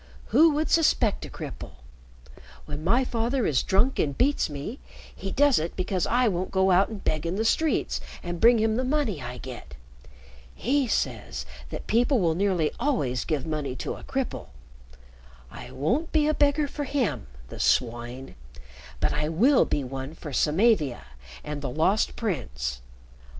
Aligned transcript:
Who 0.29 0.49
would 0.55 0.71
suspect 0.71 1.27
a 1.27 1.29
cripple? 1.29 1.73
When 2.65 2.83
my 2.83 3.05
father 3.05 3.45
is 3.45 3.61
drunk 3.61 3.99
and 3.99 4.17
beats 4.17 4.49
me, 4.49 4.79
he 5.15 5.29
does 5.29 5.59
it 5.59 5.75
because 5.75 6.07
I 6.07 6.27
won't 6.27 6.49
go 6.49 6.71
out 6.71 6.89
and 6.89 7.03
beg 7.03 7.23
in 7.27 7.35
the 7.35 7.45
streets 7.45 8.01
and 8.23 8.41
bring 8.41 8.57
him 8.57 8.77
the 8.77 8.83
money 8.83 9.21
I 9.21 9.37
get. 9.37 9.75
He 10.55 10.87
says 10.87 11.45
that 11.69 11.85
people 11.85 12.19
will 12.19 12.33
nearly 12.33 12.71
always 12.79 13.23
give 13.25 13.45
money 13.45 13.75
to 13.75 13.93
a 13.93 14.03
cripple. 14.03 14.47
I 15.51 15.69
won't 15.69 16.11
be 16.11 16.27
a 16.27 16.33
beggar 16.33 16.67
for 16.67 16.85
him 16.85 17.27
the 17.49 17.59
swine 17.59 18.33
but 18.99 19.13
I 19.13 19.29
will 19.29 19.65
be 19.65 19.83
one 19.83 20.15
for 20.15 20.33
Samavia 20.33 21.01
and 21.43 21.61
the 21.61 21.69
Lost 21.69 22.15
Prince. 22.15 22.81